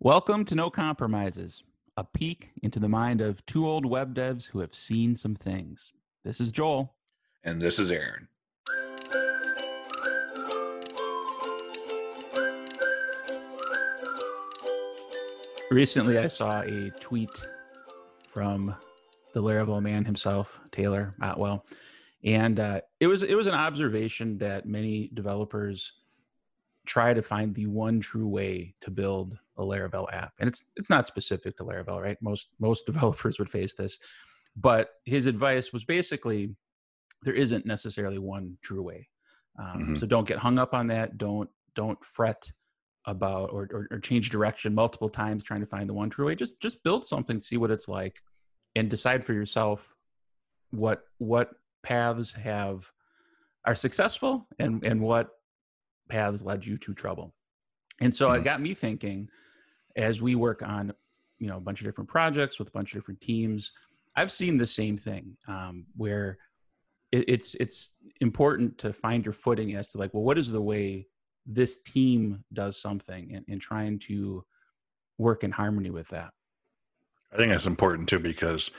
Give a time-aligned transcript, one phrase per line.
[0.00, 1.64] Welcome to No Compromises,
[1.96, 5.90] a peek into the mind of two old web devs who have seen some things.
[6.22, 6.94] This is Joel.
[7.42, 8.28] And this is Aaron.
[15.72, 17.44] Recently, I saw a tweet
[18.28, 18.76] from
[19.34, 21.66] the Laravel man himself, Taylor Otwell,
[22.22, 25.94] and uh, it was it was an observation that many developers
[26.88, 30.32] try to find the one true way to build a Laravel app.
[30.40, 32.16] And it's it's not specific to Laravel, right?
[32.20, 33.98] Most most developers would face this.
[34.56, 36.56] But his advice was basically
[37.22, 39.08] there isn't necessarily one true way.
[39.58, 39.94] Um, mm-hmm.
[39.94, 41.18] So don't get hung up on that.
[41.18, 42.50] Don't don't fret
[43.04, 46.34] about or, or, or change direction multiple times trying to find the one true way.
[46.34, 48.18] Just just build something, see what it's like,
[48.74, 49.94] and decide for yourself
[50.70, 51.50] what what
[51.82, 52.90] paths have
[53.66, 55.28] are successful and and what
[56.08, 57.34] paths led you to trouble.
[58.00, 58.40] And so mm-hmm.
[58.40, 59.28] it got me thinking
[59.96, 60.92] as we work on,
[61.38, 63.72] you know, a bunch of different projects with a bunch of different teams,
[64.16, 66.38] I've seen the same thing um, where
[67.12, 70.60] it, it's it's important to find your footing as to like, well, what is the
[70.60, 71.06] way
[71.48, 74.44] this team does something and, and trying to
[75.16, 76.30] work in harmony with that.
[77.32, 78.70] I think that's important too because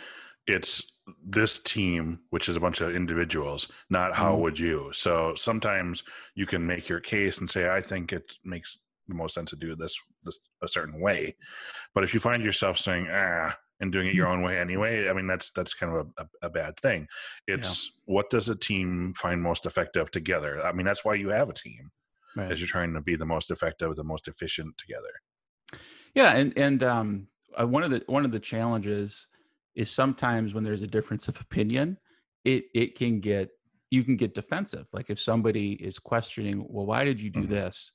[0.48, 4.42] it's this team, which is a bunch of individuals, not how mm-hmm.
[4.44, 4.90] would you.
[4.94, 6.04] So sometimes
[6.36, 9.56] you can make your case and say, I think it makes the most sense to
[9.56, 11.36] do this this a certain way.
[11.94, 15.14] But if you find yourself saying, ah, and doing it your own way anyway, I
[15.14, 17.08] mean that's that's kind of a, a, a bad thing.
[17.48, 18.14] It's yeah.
[18.14, 20.62] what does a team find most effective together?
[20.62, 21.92] I mean that's why you have a team.
[22.36, 22.52] Right.
[22.52, 25.82] As you're trying to be the most effective, the most efficient together.
[26.14, 27.28] Yeah, and and um,
[27.60, 29.28] uh, one of the one of the challenges
[29.76, 31.98] is sometimes when there's a difference of opinion,
[32.46, 33.50] it it can get
[33.92, 34.88] you can get defensive.
[34.94, 37.54] Like if somebody is questioning, well, why did you do mm-hmm.
[37.54, 37.94] this?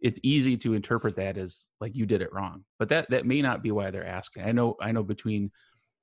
[0.00, 3.42] It's easy to interpret that as like you did it wrong, but that that may
[3.42, 4.44] not be why they're asking.
[4.44, 5.50] I know I know between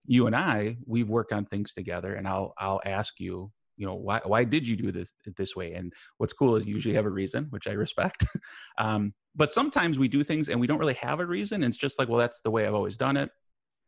[0.06, 3.96] you and I, we've worked on things together, and I'll I'll ask you, you know,
[3.96, 5.74] why why did you do this this way?
[5.74, 8.26] And what's cool is you usually have a reason, which I respect.
[8.78, 11.64] um, but sometimes we do things and we don't really have a reason.
[11.64, 13.30] It's just like, well, that's the way I've always done it,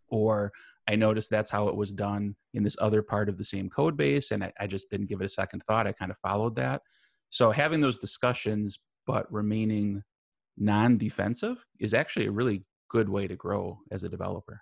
[0.10, 0.52] or
[0.88, 3.98] I noticed that's how it was done in this other part of the same code
[3.98, 5.88] base, and I, I just didn't give it a second thought.
[5.88, 6.82] I kind of followed that.
[7.30, 10.04] So having those discussions, but remaining
[10.58, 14.62] non-defensive, is actually a really good way to grow as a developer.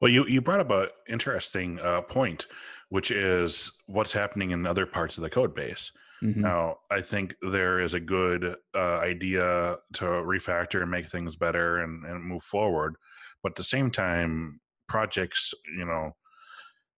[0.00, 2.46] Well, you, you brought up an interesting uh, point,
[2.88, 5.92] which is what's happening in other parts of the code base.
[6.22, 6.42] Mm-hmm.
[6.42, 11.78] Now, I think there is a good uh, idea to refactor and make things better
[11.78, 12.96] and, and move forward.
[13.42, 16.12] But at the same time, projects, you know,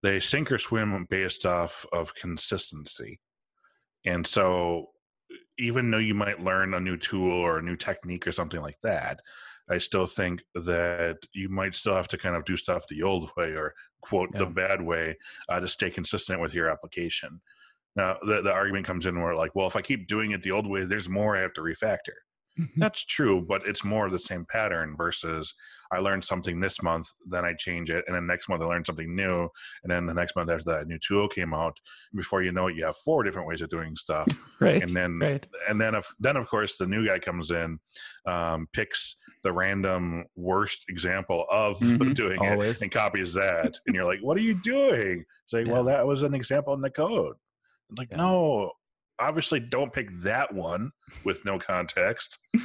[0.02, 3.20] they sink or swim based off of consistency.
[4.06, 4.86] And so
[5.58, 8.78] even though you might learn a new tool or a new technique or something like
[8.82, 9.20] that,
[9.68, 13.30] I still think that you might still have to kind of do stuff the old
[13.36, 14.40] way or quote yeah.
[14.40, 15.16] the bad way
[15.48, 17.40] uh, to stay consistent with your application.
[17.94, 20.50] Now the, the argument comes in where like, well, if I keep doing it the
[20.50, 22.18] old way, there's more I have to refactor.
[22.58, 22.80] Mm-hmm.
[22.80, 25.54] That's true, but it's more of the same pattern versus
[25.92, 28.86] I learned something this month, then I change it, and then next month I learned
[28.86, 29.48] something new,
[29.82, 31.78] and then the next month after that a new tool came out.
[32.14, 34.26] Before you know it, you have four different ways of doing stuff.
[34.60, 34.82] right.
[34.82, 35.46] And then right.
[35.68, 37.78] and then of, then of course the new guy comes in,
[38.26, 42.12] um, picks the random worst example of mm-hmm.
[42.12, 42.76] doing Always.
[42.76, 45.72] it and copies that, and you're like, "What are you doing?" It's like, yeah.
[45.72, 47.36] "Well, that was an example in the code."
[47.90, 48.18] I'm like, yeah.
[48.18, 48.72] no,
[49.18, 50.90] obviously don't pick that one
[51.24, 52.38] with no context.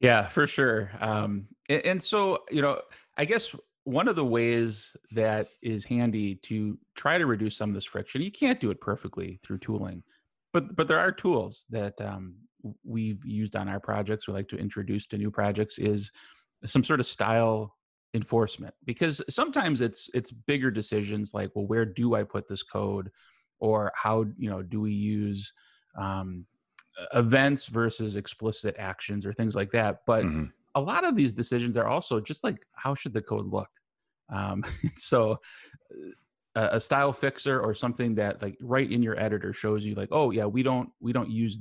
[0.00, 0.90] yeah, for sure.
[1.00, 2.80] Um, and, and so, you know,
[3.16, 7.74] I guess one of the ways that is handy to try to reduce some of
[7.74, 10.02] this friction, you can't do it perfectly through tooling,
[10.52, 12.34] but but there are tools that um,
[12.84, 14.28] we've used on our projects.
[14.28, 16.10] We like to introduce to new projects is
[16.64, 17.74] some sort of style
[18.14, 23.10] enforcement because sometimes it's it's bigger decisions like well where do i put this code
[23.60, 25.52] or how you know do we use
[25.98, 26.46] um,
[27.14, 30.44] events versus explicit actions or things like that but mm-hmm.
[30.74, 33.68] a lot of these decisions are also just like how should the code look?
[34.32, 34.64] Um,
[34.96, 35.38] so
[36.54, 40.08] a, a style fixer or something that like right in your editor shows you like
[40.12, 41.60] oh yeah we don't we don't use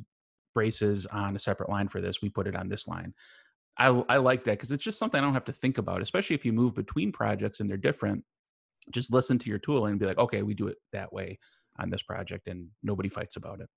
[0.54, 3.14] braces on a separate line for this we put it on this line.
[3.80, 6.36] I, I like that because it's just something i don't have to think about especially
[6.36, 8.24] if you move between projects and they're different
[8.90, 11.38] just listen to your tool and be like okay we do it that way
[11.78, 13.70] on this project and nobody fights about it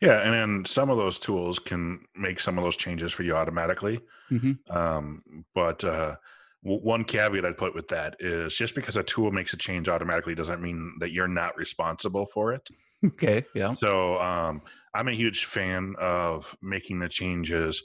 [0.00, 3.34] yeah and then some of those tools can make some of those changes for you
[3.34, 4.52] automatically mm-hmm.
[4.76, 5.22] um,
[5.54, 6.16] but uh,
[6.64, 9.88] w- one caveat i'd put with that is just because a tool makes a change
[9.88, 12.68] automatically doesn't mean that you're not responsible for it.
[13.04, 13.72] Okay yeah.
[13.72, 14.62] So um,
[14.94, 17.82] i'm a huge fan of making the changes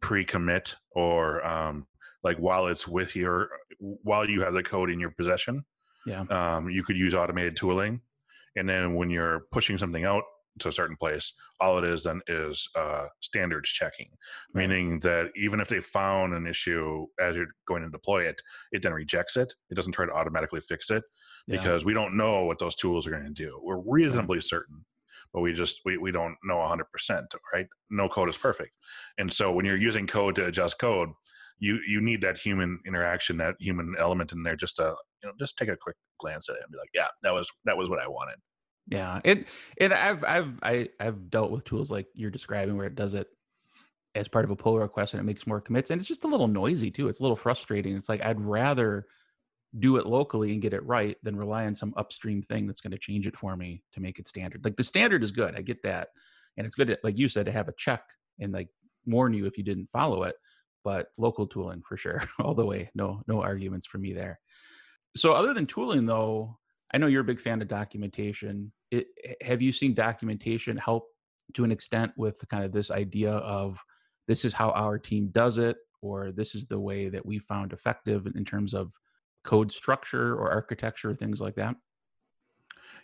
[0.00, 1.86] pre-commit or um,
[2.22, 3.48] like while it's with your
[3.78, 5.64] while you have the code in your possession
[6.08, 6.24] yeah.
[6.30, 8.00] um, you could use automated tooling.
[8.56, 10.24] And then when you're pushing something out
[10.58, 14.08] to a certain place all it is then is uh, standards checking
[14.54, 14.68] right.
[14.68, 18.40] meaning that even if they found an issue as you're going to deploy it
[18.72, 21.04] it then rejects it it doesn't try to automatically fix it
[21.46, 21.56] yeah.
[21.56, 24.44] because we don't know what those tools are going to do we're reasonably right.
[24.44, 24.84] certain
[25.32, 26.82] but we just we, we don't know 100%
[27.52, 28.72] right no code is perfect
[29.18, 31.10] and so when you're using code to adjust code
[31.58, 35.34] you you need that human interaction that human element in there just to you know
[35.38, 37.88] just take a quick glance at it and be like yeah that was that was
[37.88, 38.36] what i wanted
[38.90, 39.46] yeah it
[39.80, 43.28] and i've i've I, i've dealt with tools like you're describing where it does it
[44.14, 46.28] as part of a pull request and it makes more commits and it's just a
[46.28, 49.06] little noisy too it's a little frustrating it's like i'd rather
[49.78, 52.92] do it locally and get it right than rely on some upstream thing that's going
[52.92, 54.64] to change it for me to make it standard.
[54.64, 55.54] Like the standard is good.
[55.56, 56.08] I get that.
[56.56, 58.02] And it's good to, like you said, to have a check
[58.40, 58.68] and like
[59.06, 60.36] warn you if you didn't follow it.
[60.84, 62.90] But local tooling for sure, all the way.
[62.94, 64.40] No, no arguments for me there.
[65.16, 66.58] So other than tooling though,
[66.92, 68.72] I know you're a big fan of documentation.
[68.90, 69.06] It,
[69.42, 71.06] have you seen documentation help
[71.54, 73.78] to an extent with kind of this idea of
[74.26, 77.72] this is how our team does it, or this is the way that we found
[77.72, 78.92] effective in terms of
[79.44, 81.76] code structure or architecture, things like that?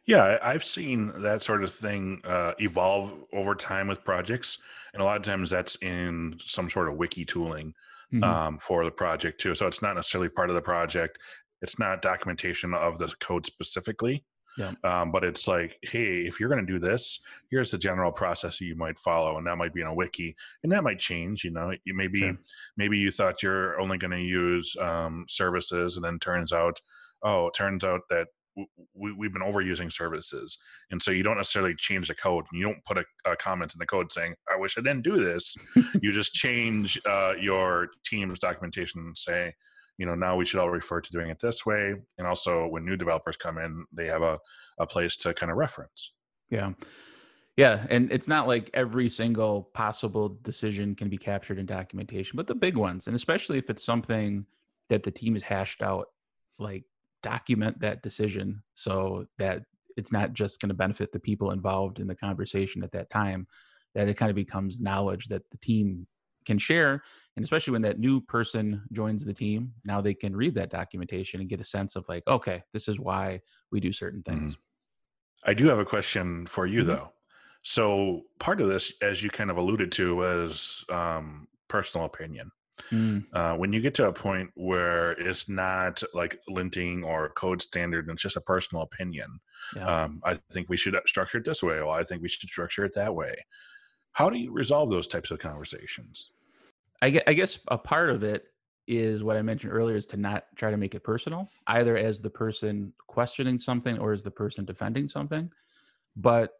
[0.06, 4.58] Yeah, I've seen that sort of thing uh, evolve over time with projects,
[4.92, 7.72] and a lot of times that's in some sort of wiki tooling
[8.12, 8.22] mm-hmm.
[8.22, 9.54] um, for the project too.
[9.54, 11.19] So it's not necessarily part of the project;
[11.64, 14.22] it's not documentation of the code specifically.
[14.56, 14.72] Yeah.
[14.84, 17.19] Um, but it's like, hey, if you're going to do this,
[17.50, 20.70] here's the general process you might follow, and that might be in a wiki, and
[20.70, 21.43] that might change.
[21.43, 22.37] You know, you maybe sure.
[22.76, 26.81] maybe you thought you're only going to use um, services, and then turns out,
[27.25, 28.28] oh, it turns out that
[28.94, 30.58] we, we've been overusing services
[30.93, 33.72] and so you don't necessarily change the code and you don't put a, a comment
[33.75, 35.56] in the code saying i wish i didn't do this
[36.00, 39.52] you just change uh, your team's documentation and say
[39.99, 41.94] you know now we should all refer to doing it this way.
[42.19, 44.38] And also when new developers come in they have a,
[44.79, 46.12] a place to kind of reference.
[46.50, 46.73] Yeah.
[47.56, 52.46] Yeah and it's not like every single possible decision can be captured in documentation but
[52.46, 54.44] the big ones and especially if it's something
[54.88, 56.08] that the team has hashed out
[56.58, 56.85] like
[57.23, 59.62] document that decision so that
[59.97, 63.47] it's not just going to benefit the people involved in the conversation at that time
[63.94, 66.06] that it kind of becomes knowledge that the team
[66.44, 67.02] can share
[67.37, 71.41] and especially when that new person joins the team now they can read that documentation
[71.41, 74.38] and get a sense of like okay this is why we do certain mm-hmm.
[74.38, 75.50] things mm-hmm.
[75.50, 76.91] i do have a question for you mm-hmm.
[76.91, 77.11] though
[77.62, 82.50] so part of this as you kind of alluded to was um, personal opinion
[82.93, 83.25] mm.
[83.32, 88.06] uh, when you get to a point where it's not like linting or code standard
[88.06, 89.40] and it's just a personal opinion
[89.75, 90.05] yeah.
[90.05, 92.85] um, i think we should structure it this way or i think we should structure
[92.85, 93.35] it that way
[94.12, 96.31] how do you resolve those types of conversations
[97.04, 98.46] I, I guess a part of it
[98.86, 102.22] is what I mentioned earlier is to not try to make it personal, either as
[102.22, 105.50] the person questioning something or as the person defending something.
[106.16, 106.52] But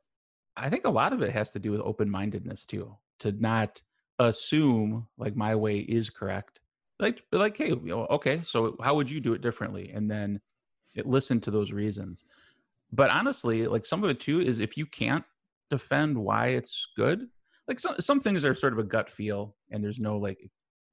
[0.57, 3.81] I think a lot of it has to do with open mindedness too, to not
[4.19, 6.61] assume like my way is correct.
[7.01, 9.93] Like, like, hey, you know, okay, so how would you do it differently?
[9.95, 10.41] And then
[10.95, 12.25] it, listen to those reasons.
[12.93, 15.25] But honestly, like some of it too is if you can't
[15.71, 17.29] defend why it's good,
[17.69, 20.39] like some some things are sort of a gut feel and there's no like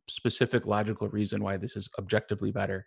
[0.10, 2.86] specific logical reason why this is objectively better.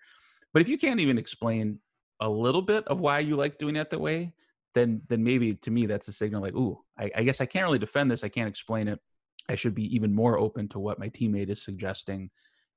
[0.53, 1.79] But if you can't even explain
[2.21, 4.33] a little bit of why you like doing it that way
[4.75, 7.64] then then maybe to me that's a signal like ooh I, I guess i can't
[7.64, 8.25] really defend this.
[8.25, 9.00] I can't explain it.
[9.49, 12.31] I should be even more open to what my teammate is suggesting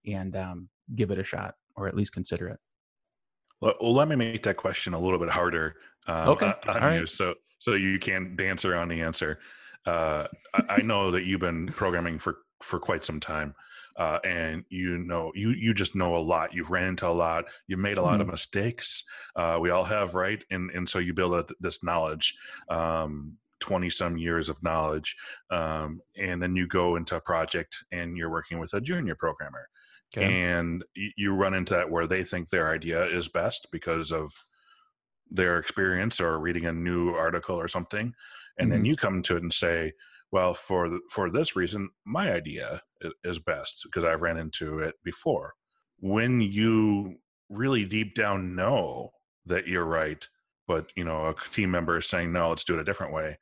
[0.05, 2.59] and um, give it a shot or at least consider it.
[3.61, 5.75] Well, well let me make that question a little bit harder
[6.07, 6.53] um, okay.
[6.67, 7.09] on All you right.
[7.09, 9.39] so so you can dance around the answer
[9.87, 13.55] uh, I, know that you've been programming for for quite some time,
[13.95, 16.53] uh, and you know you you just know a lot.
[16.53, 17.45] You've ran into a lot.
[17.67, 18.21] You've made a lot mm-hmm.
[18.21, 19.03] of mistakes.
[19.35, 20.43] Uh, we all have, right?
[20.51, 22.35] And and so you build up this knowledge.
[22.69, 25.15] Um, 20 some years of knowledge
[25.49, 29.67] um, and then you go into a project and you're working with a junior programmer
[30.15, 30.51] okay.
[30.51, 34.31] and you run into that where they think their idea is best because of
[35.31, 38.13] their experience or reading a new article or something
[38.57, 38.77] and mm-hmm.
[38.77, 39.93] then you come to it and say
[40.31, 42.81] well for the, for this reason my idea
[43.23, 45.53] is best because i've ran into it before
[45.99, 47.15] when you
[47.49, 49.11] really deep down know
[49.45, 50.27] that you're right
[50.67, 53.37] but you know a team member is saying no let's do it a different way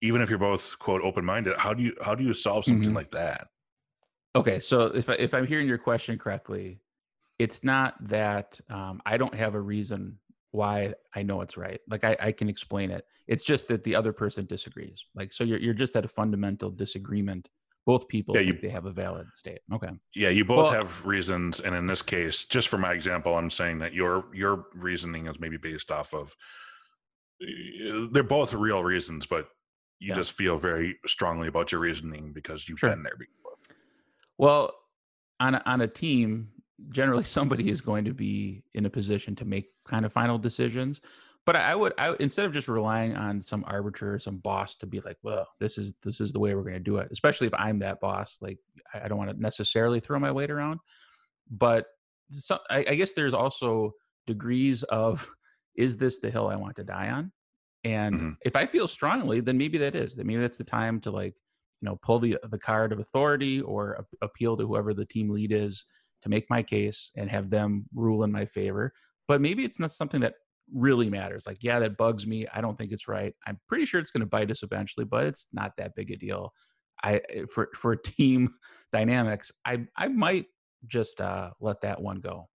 [0.00, 2.96] even if you're both quote open-minded how do you how do you solve something mm-hmm.
[2.96, 3.48] like that
[4.34, 6.80] okay so if, I, if i'm hearing your question correctly
[7.38, 10.18] it's not that um, i don't have a reason
[10.54, 11.80] why I know it's right.
[11.88, 13.04] Like I, I can explain it.
[13.26, 15.04] It's just that the other person disagrees.
[15.14, 17.48] Like so you're you're just at a fundamental disagreement
[17.86, 19.58] both people Yeah, think you- they have a valid state.
[19.70, 19.90] Okay.
[20.14, 23.50] Yeah, you both Well- have reasons, and in this case, just for my example, I'm
[23.50, 26.34] saying that your your reasoning is maybe based off of.
[27.42, 29.48] Uh, they're both real reasons, but
[29.98, 30.14] you Yeah.
[30.14, 32.90] just feel very strongly about your reasoning because you've Sure.
[32.90, 33.52] been there before.
[34.38, 34.72] Well,
[35.40, 36.52] on a, on a team,
[36.90, 41.00] generally somebody is going to be in a position to make kind of final decisions.
[41.46, 45.00] But I would, I instead of just relying on some arbitrator, some boss to be
[45.00, 47.08] like, well, this is this is the way we're going to do it.
[47.10, 48.58] Especially if I'm that boss, like
[48.94, 50.80] I I don't want to necessarily throw my weight around.
[51.50, 51.86] But
[52.30, 53.92] so, I, I guess there's also
[54.26, 55.30] degrees of
[55.76, 57.30] is this the hill I want to die on?
[57.84, 58.36] And Mhm.
[58.46, 60.14] if I feel strongly, then maybe that is.
[60.14, 61.36] Then maybe that's the time to like
[61.82, 65.28] you know pull the the card of authority or ap- appeal to whoever the team
[65.28, 65.84] lead is
[66.24, 68.92] to make my case and have them rule in my favor.
[69.28, 70.34] But maybe it's not something that
[70.72, 71.46] really matters.
[71.46, 72.46] Like yeah that bugs me.
[72.52, 73.34] I don't think it's right.
[73.46, 76.16] I'm pretty sure it's going to bite us eventually but it's not that big a
[76.16, 76.52] deal.
[77.02, 78.54] I eh, for for team
[78.92, 80.46] dynamics i i might
[80.86, 82.48] just uh let that one go.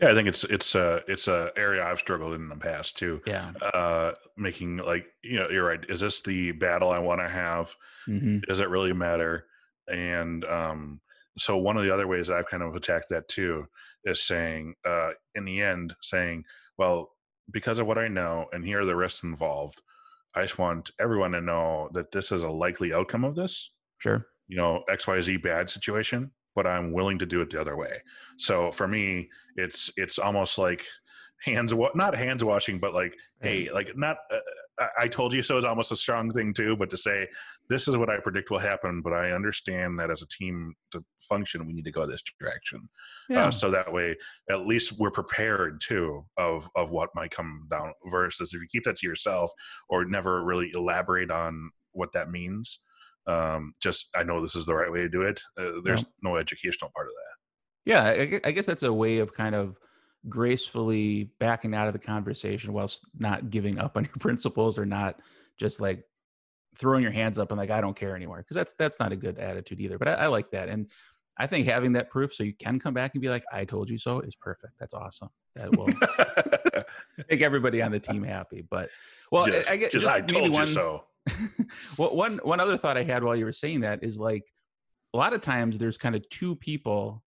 [0.00, 3.22] Yeah, I think it's it's a it's a area I've struggled in the past too.
[3.26, 3.52] yeah.
[3.62, 5.84] Uh, making like you know, you're right.
[5.88, 7.74] Is this the battle I want to have?
[8.06, 9.46] hmm does it really matter?
[9.88, 11.00] And um
[11.38, 13.66] so one of the other ways i've kind of attacked that too
[14.04, 16.44] is saying uh in the end saying
[16.78, 17.10] well
[17.50, 19.82] because of what i know and here are the risks involved
[20.34, 24.26] i just want everyone to know that this is a likely outcome of this sure.
[24.48, 28.00] you know xyz bad situation but i'm willing to do it the other way.
[28.38, 30.84] So for me it's it's almost like
[31.44, 34.38] hands wa- not hands washing but like hey like not uh,
[34.98, 37.28] I- told you so is almost a strong thing too but to say
[37.68, 41.04] this is what i predict will happen but i understand that as a team to
[41.28, 42.88] function we need to go this direction.
[43.28, 43.46] Yeah.
[43.46, 44.16] uh, so that way
[44.50, 48.84] at least we're prepared too of of what might come down versus if you keep
[48.84, 49.50] that to yourself
[49.88, 52.80] or never really elaborate on what that means
[53.26, 55.40] um just i know this is the right way to do it.
[55.58, 57.90] Uh, there's no educational part of that.
[57.92, 59.76] Yeah I, I guess that's a way of kind of
[60.28, 65.20] gracefully backing out of the conversation whilst not giving up on your principles or not
[65.58, 66.04] just like
[66.76, 68.38] throwing your hands up and like i don't care anymore.
[68.38, 70.90] Because that's that's not a good attitude either but I, I like that and
[71.38, 73.90] i think having that proof so you can come back and be like i told
[73.90, 74.74] you so is perfect.
[74.78, 75.28] That's awesome.
[75.54, 75.88] That will
[77.30, 78.88] make everybody on the team happy but
[79.30, 81.04] well just, I, I get just, just i told you one- so.
[81.98, 84.44] Well, one one other thought I had while you were saying that is like
[85.14, 87.22] a lot of times there's kind of two people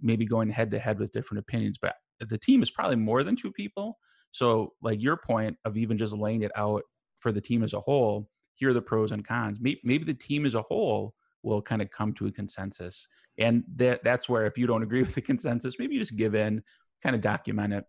[0.00, 1.94] maybe going head to head with different opinions, but
[2.28, 3.98] the team is probably more than two people.
[4.32, 6.82] So like your point of even just laying it out
[7.18, 9.58] for the team as a whole, here are the pros and cons.
[9.60, 13.06] Maybe, maybe the team as a whole will kind of come to a consensus,
[13.38, 16.34] and that that's where if you don't agree with the consensus, maybe you just give
[16.34, 16.62] in,
[17.02, 17.84] kind of document it,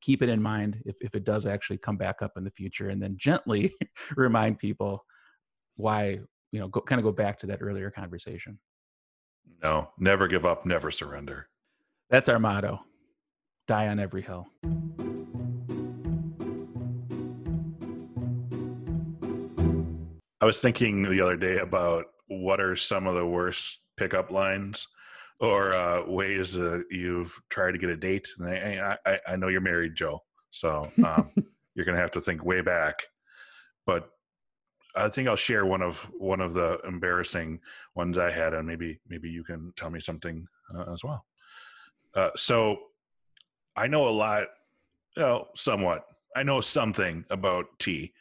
[0.00, 2.90] keep it in mind if, if it does actually come back up in the future.
[2.90, 3.74] And then gently
[4.16, 5.04] remind people
[5.76, 6.20] why
[6.52, 8.58] you know go, kind of go back to that earlier conversation.
[9.62, 11.48] No never give up never surrender.
[12.10, 12.80] That's our motto
[13.68, 14.48] die on every hill
[20.40, 24.86] I was thinking the other day about what are some of the worst pickup lines
[25.40, 28.28] or uh, ways that you've tried to get a date.
[28.38, 31.30] And I, I, I know you're married, Joel, so um,
[31.74, 33.06] you're gonna have to think way back.
[33.84, 34.10] But
[34.94, 37.60] I think I'll share one of one of the embarrassing
[37.94, 41.24] ones I had, and maybe maybe you can tell me something uh, as well.
[42.14, 42.78] Uh, so
[43.78, 44.48] I know a lot,
[45.16, 46.04] you know, somewhat.
[46.36, 48.12] I know something about tea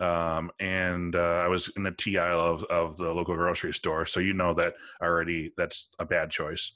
[0.00, 4.06] um, and uh, I was in the tea aisle of, of the local grocery store,
[4.06, 5.52] so you know that already.
[5.56, 6.72] That's a bad choice.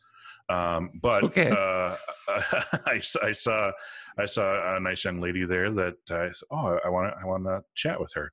[0.49, 1.51] Um, but Okay.
[1.51, 1.97] uh,
[2.29, 3.73] I, I saw
[4.19, 7.45] I saw a nice young lady there that I oh I want to I want
[7.45, 8.33] to chat with her,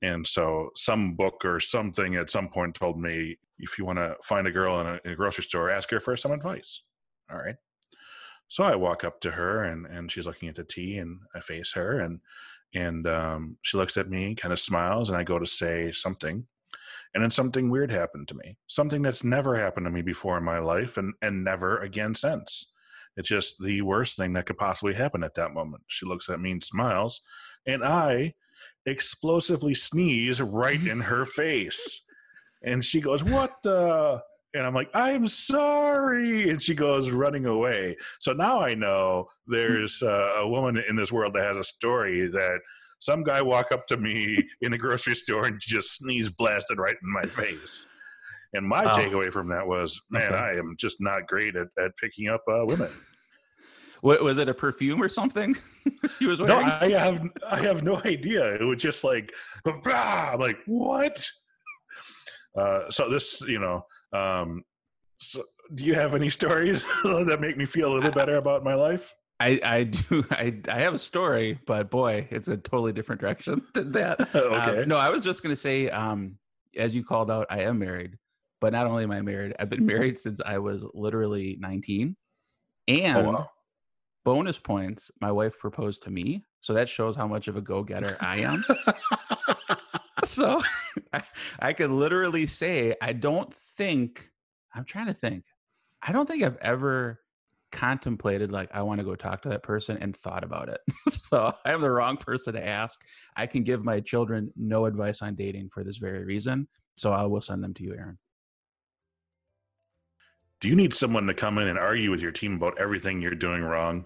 [0.00, 4.16] and so some book or something at some point told me if you want to
[4.22, 6.82] find a girl in a, in a grocery store, ask her for some advice.
[7.30, 7.56] All right.
[8.50, 11.40] So I walk up to her and and she's looking at the tea, and I
[11.40, 12.20] face her and
[12.74, 16.46] and um, she looks at me kind of smiles and i go to say something.
[17.12, 20.44] And then something weird happened to me something that's never happened to me before in
[20.44, 22.66] my life and and never again since.
[23.16, 25.82] It's just the worst thing that could possibly happen at that moment.
[25.86, 27.20] She looks at me and smiles
[27.66, 28.34] and i
[28.86, 32.02] explosively sneeze right in her face.
[32.62, 34.22] And she goes what the
[34.54, 37.96] and i'm like i'm sorry and she goes running away.
[38.20, 42.28] So now i know there's uh, a woman in this world that has a story
[42.28, 42.58] that
[43.00, 46.96] some guy walk up to me in the grocery store and just sneeze blasted right
[47.02, 47.86] in my face.
[48.52, 48.88] And my Oh.
[48.88, 50.42] takeaway from that was man Okay.
[50.42, 52.90] i am just not great at, at picking up uh, women.
[54.02, 55.54] What was it a perfume or something?
[56.18, 58.54] She was no i have i have no idea.
[58.54, 59.30] It was just like
[59.64, 61.22] "Bah!" I'm like what?
[62.58, 64.64] Uh, so this, you know, um,
[65.18, 68.74] so do you have any stories that make me feel a little better about my
[68.74, 69.14] life?
[69.38, 73.62] I, I do I, I have a story, but boy, it's a totally different direction
[73.74, 74.34] than that.
[74.34, 74.82] okay.
[74.82, 76.36] Um, no, I was just gonna say, um,
[76.76, 78.16] as you called out, I am married,
[78.60, 82.16] but not only am I married, I've been married since I was literally 19.
[82.88, 83.50] And oh, wow.
[84.24, 86.44] bonus points, my wife proposed to me.
[86.60, 88.64] So that shows how much of a go-getter I am.
[90.24, 90.60] so
[91.12, 91.22] I,
[91.58, 94.30] I could literally say, I don't think,
[94.74, 95.44] I'm trying to think,
[96.02, 97.20] I don't think I've ever
[97.72, 100.80] contemplated like I want to go talk to that person and thought about it.
[101.08, 103.00] so I am the wrong person to ask.
[103.36, 106.68] I can give my children no advice on dating for this very reason.
[106.94, 108.18] So I will send them to you, Aaron.
[110.60, 113.34] Do you need someone to come in and argue with your team about everything you're
[113.34, 114.04] doing wrong?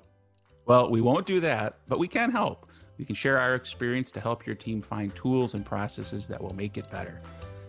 [0.67, 2.71] Well, we won't do that, but we can help.
[2.99, 6.55] We can share our experience to help your team find tools and processes that will
[6.55, 7.21] make it better.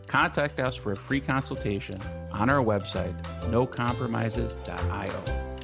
[0.08, 2.00] Contact us for a free consultation
[2.32, 5.55] on our website, nocompromises.io.